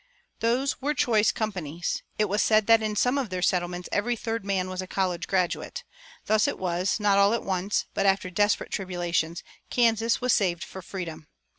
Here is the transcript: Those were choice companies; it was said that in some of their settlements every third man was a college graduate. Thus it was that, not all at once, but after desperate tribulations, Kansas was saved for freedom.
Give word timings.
Those 0.39 0.81
were 0.81 0.95
choice 0.95 1.31
companies; 1.31 2.01
it 2.17 2.25
was 2.25 2.41
said 2.41 2.65
that 2.65 2.81
in 2.81 2.95
some 2.95 3.19
of 3.19 3.29
their 3.29 3.43
settlements 3.43 3.87
every 3.91 4.15
third 4.15 4.43
man 4.43 4.67
was 4.67 4.81
a 4.81 4.87
college 4.87 5.27
graduate. 5.27 5.83
Thus 6.25 6.47
it 6.47 6.57
was 6.57 6.93
that, 6.97 7.03
not 7.03 7.17
all 7.19 7.35
at 7.35 7.43
once, 7.45 7.85
but 7.93 8.07
after 8.07 8.31
desperate 8.31 8.71
tribulations, 8.71 9.43
Kansas 9.69 10.19
was 10.19 10.33
saved 10.33 10.63
for 10.63 10.81
freedom. 10.81 11.27